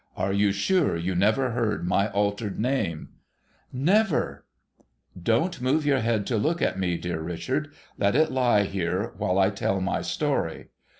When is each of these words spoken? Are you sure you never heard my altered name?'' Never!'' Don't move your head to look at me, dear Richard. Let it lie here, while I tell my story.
Are 0.17 0.33
you 0.33 0.51
sure 0.51 0.97
you 0.97 1.13
never 1.13 1.51
heard 1.51 1.87
my 1.87 2.09
altered 2.09 2.59
name?'' 2.59 3.09
Never!'' 3.91 4.47
Don't 5.29 5.61
move 5.61 5.85
your 5.85 5.99
head 5.99 6.25
to 6.25 6.37
look 6.37 6.59
at 6.59 6.79
me, 6.79 6.97
dear 6.97 7.21
Richard. 7.21 7.71
Let 7.99 8.15
it 8.15 8.31
lie 8.31 8.63
here, 8.63 9.13
while 9.19 9.37
I 9.37 9.51
tell 9.51 9.79
my 9.79 10.01
story. 10.01 10.69